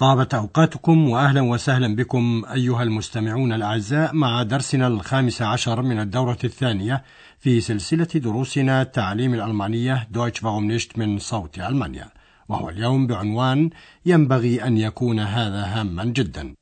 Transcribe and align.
طابت 0.00 0.34
أوقاتكم 0.34 1.10
وأهلا 1.10 1.40
وسهلا 1.42 1.96
بكم 1.96 2.44
أيها 2.52 2.82
المستمعون 2.82 3.52
الأعزاء 3.52 4.14
مع 4.14 4.42
درسنا 4.42 4.86
الخامس 4.86 5.42
عشر 5.42 5.82
من 5.82 6.00
الدورة 6.00 6.38
الثانية 6.44 7.04
في 7.38 7.60
سلسلة 7.60 8.08
دروسنا 8.14 8.82
تعليم 8.82 9.34
الألمانية 9.34 10.08
Deutsch 10.10 10.38
warum 10.38 10.68
nicht 10.68 10.98
من 10.98 11.18
صوت 11.18 11.58
ألمانيا. 11.58 12.08
وهو 12.48 12.68
اليوم 12.68 13.06
بعنوان 13.06 13.70
ينبغي 14.06 14.64
أن 14.64 14.76
يكون 14.76 15.20
هذا 15.20 15.64
هاما 15.64 16.04
جدا. 16.04 16.54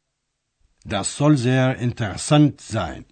Das 0.88 1.16
soll 1.16 1.37
sehr 1.37 1.79
interessant 1.79 2.60
sein. 2.60 3.02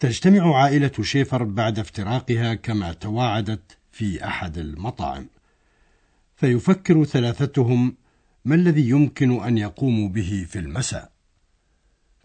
تجتمع 0.00 0.56
عائلة 0.56 0.92
شيفر 1.02 1.42
بعد 1.42 1.78
افتراقها 1.78 2.54
كما 2.54 2.92
تواعدت 2.92 3.78
في 3.92 4.24
أحد 4.24 4.58
المطاعم. 4.58 5.26
فيفكر 6.36 7.04
ثلاثتهم 7.04 7.96
ما 8.48 8.54
الذي 8.54 8.88
يمكن 8.88 9.42
أن 9.44 9.58
يقوموا 9.58 10.08
به 10.08 10.46
في 10.48 10.58
المساء؟ 10.58 11.10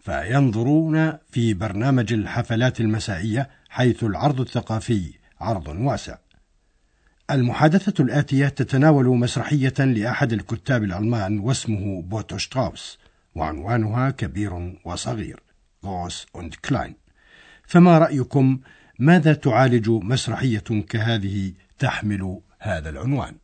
فينظرون 0.00 1.12
في 1.30 1.54
برنامج 1.54 2.12
الحفلات 2.12 2.80
المسائية 2.80 3.50
حيث 3.68 4.04
العرض 4.04 4.40
الثقافي 4.40 5.12
عرض 5.40 5.68
واسع. 5.68 6.18
المحادثة 7.30 8.04
الآتية 8.04 8.48
تتناول 8.48 9.06
مسرحية 9.06 9.74
لأحد 9.78 10.32
الكتاب 10.32 10.84
الألمان 10.84 11.38
واسمه 11.38 12.02
بوتو 12.02 12.38
شتراوس 12.38 12.98
وعنوانها 13.34 14.10
كبير 14.10 14.78
وصغير 14.84 15.42
Groß 15.84 16.26
und 16.38 16.56
klein 16.68 16.94
فما 17.66 17.98
رأيكم؟ 17.98 18.60
ماذا 18.98 19.34
تعالج 19.34 19.90
مسرحية 19.90 20.84
كهذه 20.88 21.52
تحمل 21.78 22.40
هذا 22.58 22.90
العنوان؟ 22.90 23.43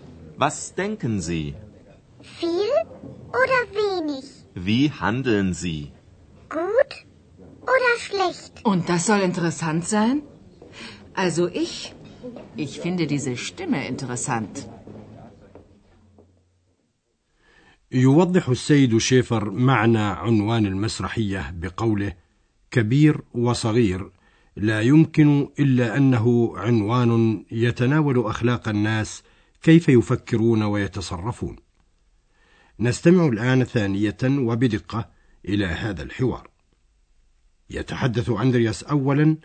Was 0.44 0.74
denken 0.74 1.20
Sie? 1.20 1.54
Viel 2.40 2.72
oder 3.40 3.60
wenig? 3.80 4.24
Wie 4.54 4.90
handeln 4.90 5.52
Sie? 5.54 5.92
Gut 6.48 6.92
oder 7.74 7.92
schlecht? 8.06 8.52
Und 8.64 8.88
das 8.88 9.06
soll 9.06 9.20
interessant 9.20 9.84
sein? 9.86 10.22
Also 11.14 11.48
ich, 11.48 11.94
ich 12.56 12.80
finde 12.80 13.06
diese 13.06 13.36
Stimme 13.36 13.86
interessant. 13.88 14.68
يوضح 17.92 18.48
السيد 18.48 18.98
شيفر 18.98 19.50
معنى 19.50 19.98
عنوان 19.98 20.66
المسرحية 20.66 21.54
بقوله 21.56 22.12
كبير 22.70 23.20
وصغير 23.34 24.10
لا 24.56 24.80
يمكن 24.80 25.48
إلا 25.58 25.96
أنه 25.96 26.52
عنوان 26.56 27.44
يتناول 27.50 28.26
أخلاق 28.26 28.68
الناس 28.68 29.22
كيف 29.61 29.89
يفكرون 29.89 30.63
ويتصرفون. 30.63 31.55
نستمع 32.79 33.25
الآن 33.25 33.63
ثانية 33.63 34.17
وبدقة 34.23 35.09
إلى 35.45 35.65
هذا 35.65 36.03
الحوار. 36.03 36.49
يتحدث 37.69 38.29
أندرياس 38.29 38.83
أولا 38.83 39.37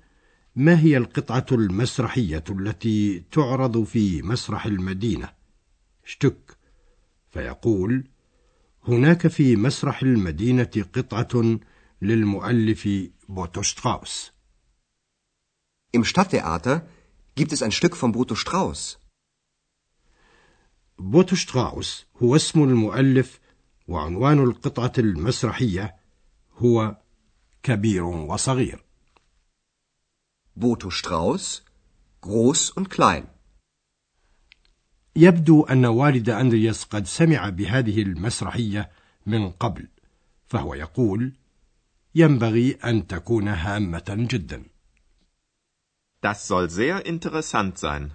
ما 0.56 0.81
هي 0.81 0.97
القطعة 0.97 1.47
المسرحية 1.53 2.44
التي 2.50 3.25
تعرض 3.32 3.84
في 3.84 4.22
مسرح 4.22 4.66
المدينة؟ 4.66 5.32
Stück 6.05 6.57
فيقول 7.31 8.04
هناك 8.88 9.27
في 9.27 9.56
مسرح 9.56 10.03
المدينة 10.03 10.84
قطعة 10.94 11.59
للمؤلف 12.03 12.88
بوتو 13.28 13.62
شتراوس. 13.62 14.33
Im 15.97 16.04
Stadttheater 16.04 16.87
gibt 17.34 17.53
es 17.53 17.62
ein 17.62 17.72
Stück 17.72 17.97
von 17.97 18.12
Botho 18.12 18.34
Strauß. 18.34 18.98
بوتو 20.99 21.37
شتراوس 21.37 22.07
هو 22.23 22.37
اسم 22.37 22.62
المؤلف 22.62 23.41
وعنوان 23.89 24.39
القطعة 24.39 24.93
المسرحية 24.99 25.97
هو 26.59 26.97
كبير 27.62 28.05
وصغير 28.05 28.87
Botho 30.59 30.91
Strauß, 30.91 31.62
groß 32.23 32.71
und 32.71 32.89
klein. 32.91 33.27
يبدو 35.17 35.62
أن 35.62 35.87
والد 35.87 36.31
أندرياس 36.31 36.84
قد 36.84 37.07
سمع 37.07 37.49
بهذه 37.49 38.03
المسرحية 38.03 38.91
من 39.27 39.51
قبل 39.51 39.89
فهو 40.47 40.75
يقول 40.75 41.33
ينبغي 42.15 42.73
أن 42.73 43.07
تكون 43.07 43.49
هامة 43.49 44.05
جدا 44.09 44.65
Das 46.23 46.49
soll 46.49 46.71
sehr 46.71 47.07
interessant 47.07 47.78
sein. 47.78 48.11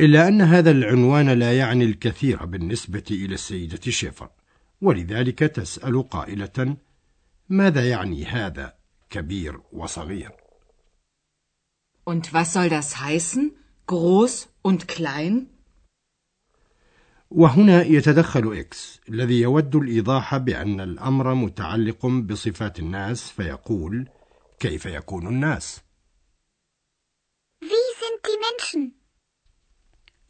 إلا 0.00 0.28
أن 0.28 0.42
هذا 0.42 0.70
العنوان 0.70 1.28
لا 1.30 1.58
يعني 1.58 1.84
الكثير 1.84 2.44
بالنسبة 2.44 3.04
إلى 3.10 3.34
السيدة 3.34 3.90
شيفر 3.90 4.30
ولذلك 4.82 5.38
تسأل 5.38 6.08
قائلة 6.08 6.76
ماذا 7.48 7.88
يعني 7.88 8.24
هذا 8.24 8.74
كبير 9.10 9.60
وصغير 9.72 10.30
Und 12.08 12.32
was 12.32 12.52
soll 12.52 12.68
das 12.68 13.00
heißen? 13.00 13.56
Groß 13.86 14.48
und 14.62 14.88
klein? 14.88 15.46
وهنا 17.30 17.82
يتدخل 17.82 18.52
إكس 18.52 19.00
الذي 19.08 19.40
يود 19.40 19.76
الإيضاح 19.76 20.36
بأن 20.36 20.80
الأمر 20.80 21.34
متعلق 21.34 22.06
بصفات 22.06 22.78
الناس 22.78 23.30
فيقول 23.30 24.08
كيف 24.60 24.86
يكون 24.86 25.26
الناس 25.26 25.80
Wie 27.60 27.86
sind 28.00 28.18
die 28.26 28.38
Menschen? 28.46 29.05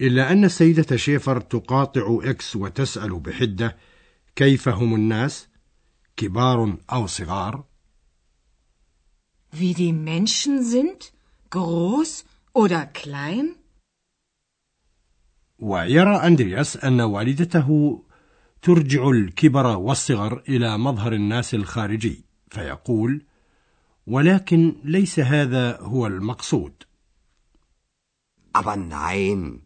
إلا 0.00 0.32
أن 0.32 0.44
السيدة 0.44 0.96
شيفر 0.96 1.40
تقاطع 1.40 2.18
إكس 2.22 2.56
وتسأل 2.56 3.20
بحدة 3.20 3.76
كيف 4.36 4.68
هم 4.68 4.94
الناس 4.94 5.48
كبار 6.16 6.76
أو 6.92 7.06
صغار 7.06 7.64
Wie 9.52 9.74
die 9.74 9.92
Menschen 9.92 10.62
sind? 10.62 11.12
Groß 11.50 12.24
oder 12.52 12.86
klein? 12.86 13.56
ويرى 15.58 16.16
أندرياس 16.16 16.76
أن 16.76 17.00
والدته 17.00 18.02
ترجع 18.62 19.08
الكبر 19.10 19.66
والصغر 19.66 20.42
إلى 20.48 20.78
مظهر 20.78 21.12
الناس 21.12 21.54
الخارجي 21.54 22.24
فيقول 22.50 23.22
ولكن 24.06 24.74
ليس 24.84 25.18
هذا 25.20 25.80
هو 25.80 26.06
المقصود 26.06 26.72
Aber 28.54 28.76
nein, 28.76 29.65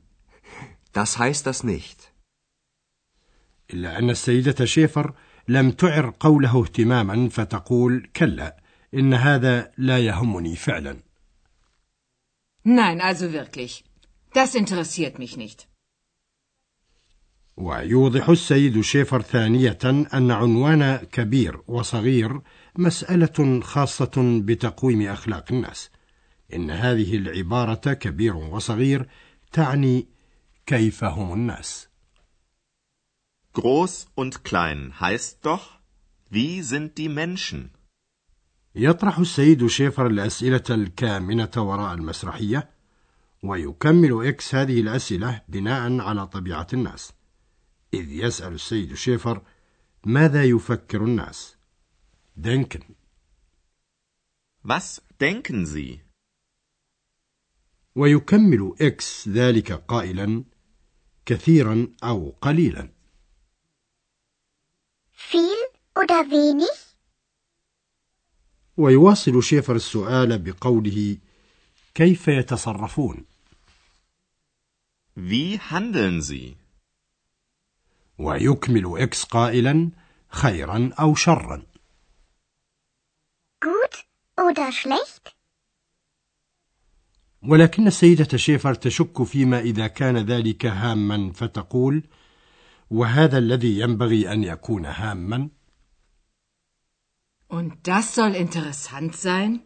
das 0.93 1.19
heißt 1.19 1.47
das 1.47 1.65
nicht. 1.65 2.11
إلا 3.73 3.99
أن 3.99 4.11
السيدة 4.11 4.65
شيفر 4.65 5.15
لم 5.49 5.71
تعر 5.71 6.15
قوله 6.21 6.63
اهتماما 6.63 7.29
فتقول 7.29 8.11
كلا 8.17 8.57
إن 8.95 9.15
هذا 9.15 9.71
لا 9.79 9.99
يهمني 9.99 10.57
فعلا 10.57 10.97
Nein, 12.65 13.01
also 13.01 13.33
wirklich. 13.33 13.85
Das 14.35 14.55
interessiert 14.55 15.19
mich 15.19 15.37
nicht. 15.37 15.67
ويوضح 17.57 18.29
السيد 18.29 18.81
شيفر 18.81 19.23
ثانية 19.23 19.79
أن 20.15 20.31
عنوان 20.31 20.97
كبير 20.97 21.61
وصغير 21.67 22.41
مسألة 22.79 23.61
خاصة 23.61 24.41
بتقويم 24.45 25.09
أخلاق 25.09 25.53
الناس 25.53 25.91
إن 26.55 26.71
هذه 26.71 27.17
العبارة 27.17 27.93
كبير 27.93 28.37
وصغير 28.37 29.09
تعني 29.53 30.07
كيف 30.71 31.05
هم 31.05 31.33
الناس 31.33 31.89
Groß 33.59 34.07
und 34.15 34.45
klein 34.45 35.01
heißt 35.01 35.45
doch, 35.45 35.65
wie 36.31 36.63
sind 36.63 36.97
die 36.99 37.09
Menschen? 37.09 37.71
يطرح 38.75 39.19
السيد 39.19 39.67
شيفر 39.67 40.07
الأسئلة 40.07 40.65
الكامنة 40.71 41.51
وراء 41.57 41.95
المسرحية 41.95 42.71
ويكمل 43.43 44.27
إكس 44.27 44.55
هذه 44.55 44.81
الأسئلة 44.81 45.43
بناء 45.49 46.01
على 46.01 46.27
طبيعة 46.27 46.67
الناس 46.73 47.13
إذ 47.95 48.13
يسأل 48.13 48.53
السيد 48.53 48.95
شيفر 48.95 49.43
ماذا 50.07 50.45
يفكر 50.45 51.05
الناس 51.05 51.57
denken 52.37 52.95
Was 54.63 55.03
denken 55.21 55.67
Sie? 55.67 56.01
ويكمل 57.95 58.75
إكس 58.81 59.29
ذلك 59.29 59.73
قائلا 59.73 60.45
كثيرا 61.27 61.89
أو 62.05 62.35
قليلا 62.41 62.89
Viel 65.31 65.71
oder 65.99 66.25
wenig? 66.31 66.79
ويواصل 68.77 69.43
شيفر 69.43 69.77
السؤال 69.77 70.39
بقوله 70.39 71.17
كيف 71.95 72.29
يتصرفون 72.29 73.25
Wie 75.17 75.59
handeln 75.59 76.21
Sie? 76.23 76.57
ويكمل 78.19 78.99
إكس 79.03 79.25
قائلا 79.25 79.91
خيرا 80.29 80.91
أو 81.01 81.15
شرا 81.15 81.63
Gut 83.65 84.05
oder 84.41 84.73
schlecht? 84.73 85.40
ولكن 87.51 87.87
السيدة 87.87 88.37
شيفر 88.37 88.75
تشك 88.75 89.23
فيما 89.23 89.61
إذا 89.61 89.87
كان 89.87 90.17
ذلك 90.17 90.67
هاما 90.67 91.33
فتقول 91.33 92.03
وهذا 92.91 93.39
الذي 93.39 93.81
ينبغي 93.81 94.33
أن 94.33 94.45
يكون 94.45 94.87
هاما 94.87 95.51
Und 97.51 97.73
das 97.89 98.15
soll 98.15 98.35
interessant 98.35 99.17
sein? 99.17 99.61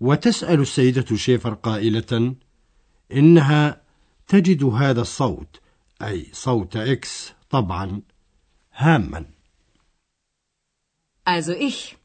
وتسأل 0.00 0.60
السيدة 0.60 1.16
شيفر 1.16 1.54
قائلة 1.54 2.34
إنها 3.12 3.82
تجد 4.26 4.64
هذا 4.64 5.00
الصوت 5.00 5.60
أي 6.02 6.26
صوت 6.32 6.76
إكس 6.76 7.32
طبعا 7.50 8.02
هاما 8.74 9.24
Also 11.26 11.52
ich. 11.52 11.96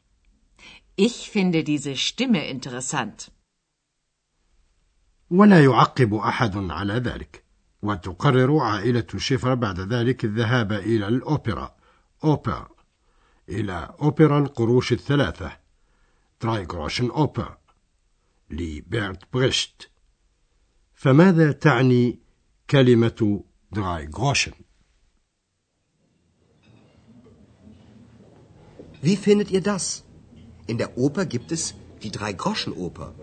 Ich 0.97 1.29
finde 1.29 1.63
diese 1.63 1.95
Stimme 1.95 2.45
interessant. 2.47 3.31
ولا 5.33 5.63
يعقب 5.63 6.13
أحد 6.13 6.57
على 6.57 6.93
ذلك 6.93 7.43
وتقرر 7.81 8.57
عائلة 8.57 9.07
شيفر 9.17 9.53
بعد 9.55 9.79
ذلك 9.79 10.25
الذهاب 10.25 10.71
إلى 10.71 11.07
الأوبرا 11.07 11.75
أوبرا 12.23 12.69
إلى 13.49 13.95
أوبرا 14.01 14.39
القروش 14.39 14.93
الثلاثة 14.93 15.57
ترايغروشن 16.39 17.09
أوبرا 17.09 17.57
لبيرت 18.49 19.33
بريشت 19.33 19.89
فماذا 20.93 21.51
تعني 21.51 22.19
كلمة 22.69 23.43
درايغروشن؟ 23.71 24.51
Wie 29.01 29.17
findet 29.17 29.51
ihr 29.51 29.61
das? 29.61 30.05
In 30.67 30.77
der 30.77 30.97
Oper 30.97 31.25
gibt 31.25 31.51
es 31.51 31.75
die 32.03 32.11
Drei-Groschen-Oper. 32.11 33.22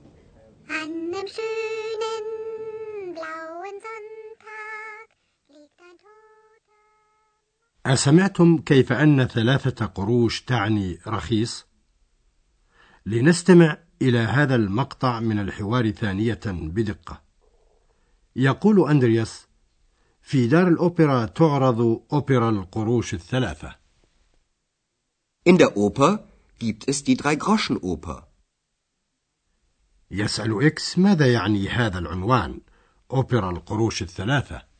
أسمعتم 7.93 8.57
كيف 8.57 8.93
أن 8.93 9.25
ثلاثة 9.25 9.85
قروش 9.85 10.41
تعني 10.41 10.99
رخيص؟ 11.07 11.65
لنستمع 13.05 13.77
إلى 14.01 14.17
هذا 14.17 14.55
المقطع 14.55 15.19
من 15.19 15.39
الحوار 15.39 15.91
ثانية 15.91 16.39
بدقة. 16.45 17.21
يقول 18.35 18.89
أندرياس: 18.89 19.47
في 20.21 20.47
دار 20.47 20.67
الأوبرا 20.67 21.25
تعرض 21.25 22.01
أوبرا 22.13 22.49
القروش 22.49 23.13
الثلاثة. 23.13 23.75
In 25.49 25.57
der 25.57 25.75
Oper 25.75 26.19
gibt 26.59 26.87
es 26.87 27.03
die 27.03 27.17
Drei-Groschen-Oper. 27.17 28.23
يسأل 30.11 30.65
إكس 30.65 30.99
ماذا 30.99 31.33
يعني 31.33 31.69
هذا 31.69 31.99
العنوان؟ 31.99 32.61
أوبرا 33.11 33.51
القروش 33.51 34.01
الثلاثة. 34.01 34.70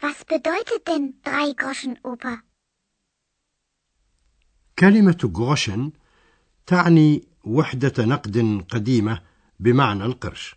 Was 0.00 0.24
bedeutet 0.24 0.86
denn 0.86 1.14
Drei-Groschen-Oper? 1.24 2.38
كلمة 4.78 5.32
غوشن 5.36 5.92
تعني 6.66 7.28
وحدة 7.44 8.04
نقد 8.04 8.64
قديمة 8.68 9.22
بمعنى 9.60 10.04
القرش 10.04 10.56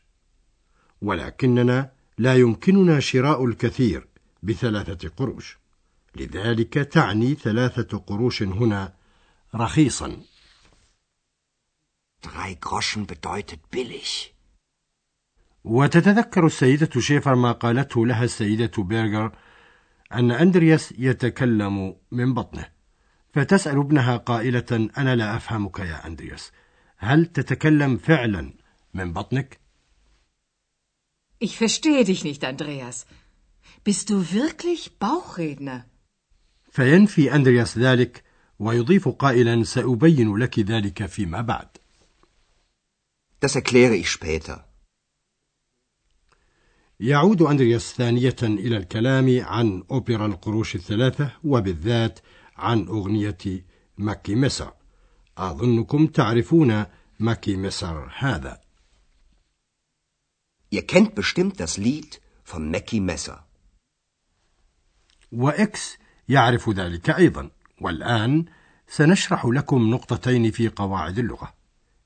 ولكننا 1.01 1.91
لا 2.17 2.35
يمكننا 2.35 2.99
شراء 2.99 3.45
الكثير 3.45 4.07
بثلاثة 4.43 5.09
قروش 5.09 5.57
لذلك 6.15 6.73
تعني 6.73 7.35
ثلاثة 7.35 7.97
قروش 7.97 8.43
هنا 8.43 8.93
رخيصا 9.55 10.21
Drei 12.21 12.53
Groschen 12.65 13.07
bedeutet 13.07 13.71
billig. 13.71 14.33
وتتذكر 15.63 16.46
السيدة 16.46 17.02
شيفر 17.02 17.36
ما 17.36 17.52
قالته 17.52 18.06
لها 18.06 18.24
السيدة 18.24 18.72
بيرغر 18.77 19.36
أن 20.13 20.32
أندرياس 20.32 20.94
يتكلم 20.98 21.96
من 22.12 22.34
بطنه 22.34 22.65
فتسأل 23.34 23.77
ابنها 23.77 24.18
قائلة 24.18 24.89
أنا 24.98 25.15
لا 25.15 25.36
أفهمك 25.36 25.80
يا 25.80 26.08
أندرياس 26.08 26.51
هل 26.98 27.25
تتكلم 27.25 27.98
فعلا 27.98 28.53
من 28.94 29.13
بطنك؟ 29.13 29.60
Ich 31.39 31.58
verstehe 31.58 32.03
dich 32.03 32.24
nicht, 32.24 32.46
Andreas. 32.46 33.08
Bist 33.84 34.10
du 34.12 34.32
wirklich 34.32 35.00
Bauchredner? 35.00 35.86
فينفي 36.72 37.36
أندرياس 37.36 37.77
ذلك 37.77 38.24
ويضيف 38.60 39.08
قائلا 39.10 39.63
سأبين 39.63 40.38
لك 40.38 40.60
ذلك 40.60 41.06
فيما 41.06 41.41
بعد 41.41 41.68
Das 43.41 43.56
erkläre 43.56 43.96
ich 43.96 44.10
später. 44.10 44.71
يعود 47.01 47.41
أندرياس 47.41 47.93
ثانية 47.93 48.36
إلى 48.43 48.77
الكلام 48.77 49.41
عن 49.41 49.84
أوبرا 49.91 50.25
القروش 50.25 50.75
الثلاثة 50.75 51.31
وبالذات 51.43 52.20
عن 52.58 52.88
أغنية 52.88 53.65
ماكي 53.98 54.36
مسر 54.36 54.74
أظنكم 55.38 56.08
تعرفون 56.08 56.86
ماكي 57.20 57.55
مسر 57.55 58.12
هذا. 58.17 58.62
Ihr 60.70 60.88
kennt 60.88 61.15
bestimmt 61.15 61.60
das 61.60 61.77
Lied 61.77 62.22
von 62.43 62.72
Mackie 62.72 63.00
Messer. 63.00 63.43
وإكس 65.31 65.98
يعرف 66.29 66.70
ذلك 66.70 67.10
أيضا. 67.10 67.50
والآن 67.81 68.46
سنشرح 68.88 69.46
لكم 69.46 69.89
نقطتين 69.89 70.51
في 70.51 70.67
قواعد 70.70 71.20
اللغة. 71.20 71.53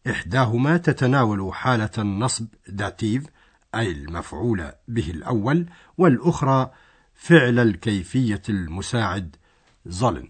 إحداهما 0.09 0.77
تتناول 0.77 1.53
حالة 1.53 1.91
النصب 1.97 2.47
داتيف 2.67 3.34
أي 3.75 3.91
المفعول 3.91 4.71
به 4.87 5.09
الأول 5.09 5.65
والأخرى 5.97 6.71
فعل 7.13 7.59
الكيفية 7.59 8.41
المساعد 8.49 9.35
ظلن 9.87 10.29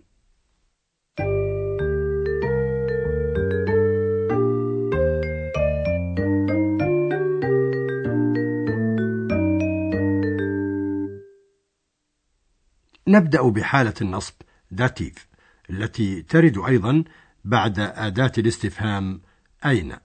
نبدأ 13.08 13.42
بحالة 13.42 13.94
النصب 14.02 14.34
Dativ 14.72 15.28
التي 15.70 16.22
ترد 16.22 16.58
أيضا 16.58 17.04
بعد 17.46 17.80
أداة 17.80 18.32
الاستفهام 18.38 19.22
أين؟ 19.66 19.98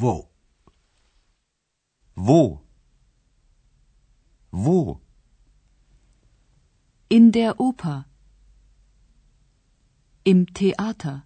فو 0.00 0.30
Wo? 2.20 2.69
Wo? 4.52 5.00
In 7.08 7.30
der 7.32 7.60
Oper. 7.60 8.06
Im 10.24 10.46
Theater. 10.54 11.24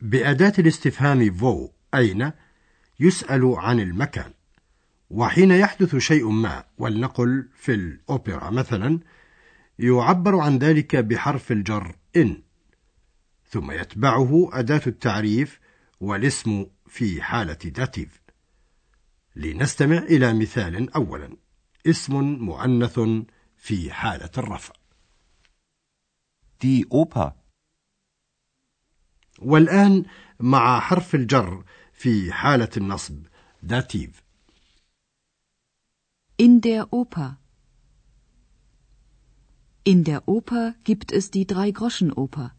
بأداة 0.00 0.52
الاستفهام 0.58 1.34
فو 1.34 1.70
أين 1.94 2.32
يسأل 3.00 3.54
عن 3.56 3.80
المكان 3.80 4.32
وحين 5.10 5.50
يحدث 5.50 5.96
شيء 5.96 6.30
ما 6.30 6.64
ولنقل 6.78 7.48
في 7.54 7.74
الأوبرا 7.74 8.50
مثلا 8.50 9.00
يعبر 9.78 10.38
عن 10.38 10.58
ذلك 10.58 10.96
بحرف 10.96 11.52
الجر 11.52 11.96
إن 12.16 12.42
ثم 13.48 13.70
يتبعه 13.70 14.50
أداة 14.52 14.82
التعريف 14.86 15.60
والاسم 16.00 16.66
في 16.86 17.22
حالة 17.22 17.54
داتيف 17.64 18.23
لنستمع 19.36 19.98
إلى 19.98 20.34
مثال 20.34 20.94
أولا 20.94 21.36
اسم 21.86 22.14
مؤنث 22.22 23.00
في 23.56 23.92
حالة 23.92 24.30
الرفع 24.38 24.74
Die 26.64 26.84
Oper. 26.84 27.32
والآن 29.38 30.04
مع 30.40 30.80
حرف 30.80 31.14
الجر 31.14 31.64
في 31.92 32.32
حالة 32.32 32.70
النصب 32.76 33.26
داتيف 33.62 34.24
In 36.42 36.60
der 36.60 36.92
Oper. 36.92 37.38
In 39.84 40.02
der 40.04 40.28
Oper 40.28 40.74
gibt 40.84 41.12
es 41.12 41.30
die 41.30 41.46
Drei-Groschen-Oper. 41.46 42.50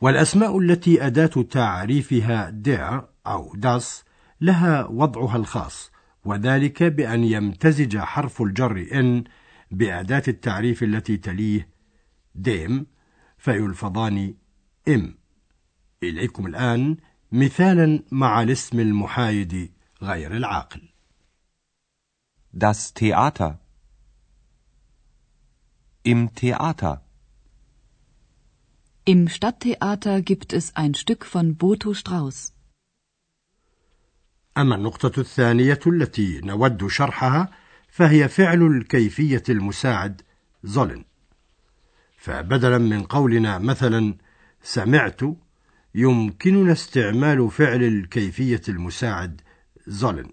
والأسماء 0.00 0.58
التي 0.58 1.06
أداة 1.06 1.42
تعريفها 1.42 2.50
der 2.50 3.08
أو 3.26 3.56
das 3.56 4.04
لها 4.40 4.86
وضعها 4.86 5.36
الخاص 5.36 5.90
وذلك 6.24 6.82
بأن 6.82 7.24
يمتزج 7.24 7.98
حرف 7.98 8.42
الجر 8.42 8.88
إن 8.92 9.24
بأداة 9.70 10.22
التعريف 10.28 10.82
التي 10.82 11.16
تليه 11.16 11.68
ديم 12.34 12.86
فيلفظان 13.38 14.34
إم 14.88 15.14
إليكم 16.02 16.46
الآن 16.46 16.96
مثالا 17.32 18.02
مع 18.10 18.42
الاسم 18.42 18.80
المحايد 18.80 19.72
غير 20.02 20.36
العاقل 20.36 20.90
Das 22.52 22.94
Theater. 22.94 23.60
Im 26.02 26.34
Theater. 26.34 27.04
Im 29.04 29.28
Stadttheater 29.28 30.20
gibt 30.20 30.52
es 30.52 30.74
ein 30.74 30.94
Stück 30.94 31.24
von 31.24 31.54
Boto 31.54 31.94
Strauß. 31.94 32.52
أما 34.60 34.74
النقطة 34.74 35.20
الثانية 35.20 35.80
التي 35.86 36.40
نود 36.40 36.86
شرحها 36.86 37.48
فهي 37.88 38.28
فعل 38.28 38.62
الكيفية 38.62 39.42
المساعد 39.48 40.22
زولن 40.64 41.04
فبدلا 42.16 42.78
من 42.78 43.02
قولنا 43.02 43.58
مثلا 43.58 44.14
سمعت 44.62 45.20
يمكننا 45.94 46.72
استعمال 46.72 47.50
فعل 47.50 47.82
الكيفية 47.82 48.62
المساعد 48.68 49.40
زولن 49.86 50.28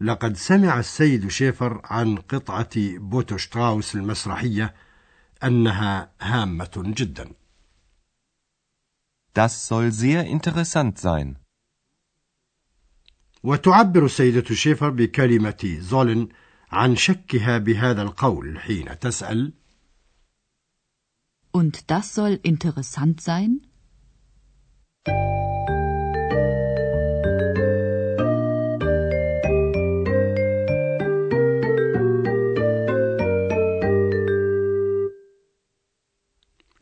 لقد 0.00 0.36
سمع 0.36 0.78
السيد 0.78 1.28
شيفر 1.28 1.80
عن 1.84 2.16
قطعة 2.16 2.70
بوتوشتراوس 2.76 3.94
المسرحية 3.94 4.74
أنها 5.44 6.12
هامة 6.20 6.70
جدا. 6.76 7.28
Das 9.34 9.66
soll 9.66 9.92
sehr 9.92 10.24
interessant 10.24 10.98
sein. 10.98 11.41
وتعبر 13.44 14.04
السيدة 14.04 14.54
شيفر 14.54 14.90
بكلمة 14.90 15.76
زولن 15.80 16.28
عن 16.72 16.96
شكها 16.96 17.58
بهذا 17.58 18.02
القول 18.02 18.58
حين 18.58 18.98
تسأل 18.98 19.52
Und 21.54 21.90
das 21.90 22.14
soll 22.14 22.38
interessant 22.42 23.20
sein? 23.20 23.60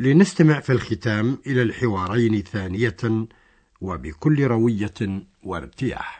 لنستمع 0.00 0.60
في 0.60 0.72
الختام 0.72 1.38
إلى 1.46 1.62
الحوارين 1.62 2.42
ثانية 2.42 3.26
وبكل 3.80 4.44
روية 4.44 5.26
وارتياح. 5.42 6.19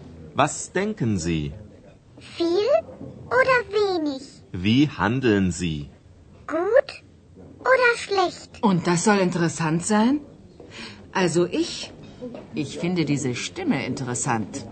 Was 0.34 0.72
denken 0.72 1.18
Sie? 1.18 1.52
Viel 2.18 2.72
oder 3.38 3.56
wenig? 3.78 4.22
Wie 4.52 4.88
handeln 4.88 5.50
Sie? 5.52 5.90
Gut 6.46 6.90
oder 7.60 7.90
schlecht? 8.04 8.62
Und 8.62 8.86
das 8.86 9.04
soll 9.04 9.18
interessant 9.18 9.84
sein? 9.84 10.20
Also 11.12 11.46
ich, 11.46 11.92
ich 12.54 12.78
finde 12.78 13.04
diese 13.04 13.34
Stimme 13.34 13.84
interessant. 13.86 14.66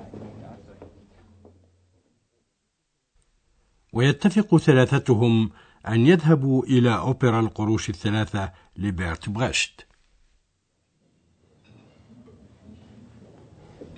ويتفق 3.93 4.57
ثلاثتهم 4.59 5.51
أن 5.89 6.07
يذهبوا 6.07 6.65
إلى 6.65 6.95
أوبرا 6.99 7.41
القروش 7.41 7.89
الثلاثة 7.91 8.53
لبرت 8.77 9.29
بريشت. 9.29 9.87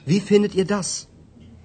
Wie 0.06 0.20
findet 0.20 0.54
ihr 0.54 0.66
das? 0.66 1.08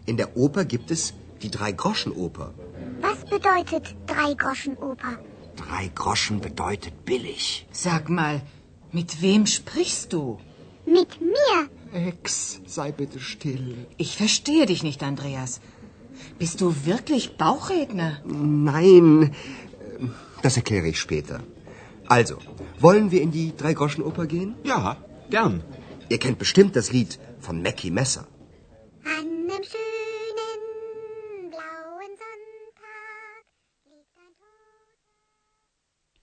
In 0.07 0.17
der 0.17 0.37
Oper 0.37 0.65
gibt 0.65 0.91
es 0.91 1.15
die 1.43 1.51
Drei-Groschen-Oper. 1.51 2.55
Was 3.01 3.25
bedeutet 3.25 3.95
Drei-Groschen-Oper? 4.07 5.19
Drei 5.57 5.91
Groschen 5.95 6.41
bedeutet 6.41 7.05
billig. 7.05 7.67
Sag 7.73 8.09
mal, 8.09 8.43
mit 8.93 9.21
wem 9.21 9.47
sprichst 9.47 10.13
du? 10.13 10.39
Mit 10.87 11.21
mir? 11.21 11.57
Ex, 11.93 12.61
sei 12.67 12.93
bitte 12.93 13.19
still. 13.19 13.87
Ich 13.97 14.17
verstehe 14.17 14.67
dich 14.67 14.83
nicht, 14.83 15.03
Andreas. 15.03 15.61
Bist 16.39 16.61
du 16.61 16.75
wirklich 16.85 17.37
Bauchredner? 17.37 18.21
Nein, 18.25 19.35
das 20.43 20.57
erkläre 20.57 20.89
ich 20.89 21.01
später. 21.01 21.41
Also, 22.07 22.39
wollen 22.79 23.11
wir 23.11 23.23
in 23.23 23.33
die 23.33 23.57
Drei-Groschen-Oper 23.57 24.27
gehen? 24.27 24.55
Ja, 24.63 24.97
gern. 25.31 25.65
Ihr 26.09 26.19
kennt 26.19 26.39
bestimmt 26.39 26.77
das 26.77 26.93
Lied 26.93 27.19
von 27.41 27.61
Mackie 27.61 27.91
Messer. 27.91 28.27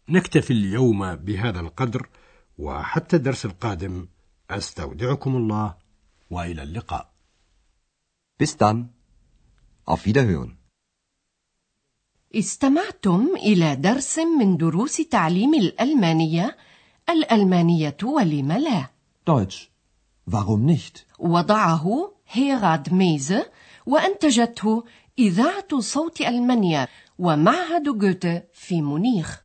نكتفي 0.10 0.54
اليوم 0.54 1.16
بهذا 1.16 1.60
القدر 1.60 2.10
وحتى 2.58 3.16
الدرس 3.16 3.46
القادم 3.46 4.08
أستودعكم 4.50 5.36
الله 5.36 5.76
وإلى 6.30 6.64
اللقاء. 6.64 7.14
Bis 8.40 8.58
dann. 8.58 8.90
Auf 9.86 10.06
Wiederhören. 10.06 10.58
استمعتم 12.36 13.36
إلى 13.36 13.76
درس 13.76 14.20
من 14.20 14.58
دروس 14.58 14.98
تعليم 14.98 15.54
الألمانية 15.54 16.58
الألمانية 17.10 17.98
ولم 18.04 18.52
لا 18.52 18.90
Deutsch. 19.30 19.70
Warum 20.28 20.66
nicht? 20.66 21.06
وضعه 21.20 22.14
هيراد 22.28 22.94
ميزه 22.94 23.52
وأنتجته 23.86 24.84
إذاعة 25.20 25.80
صوت 25.80 26.22
ألمانيا 26.22 26.88
ومعهد 27.20 27.84
جوته 27.84 28.44
في 28.54 28.82
مونيخ 28.82 29.43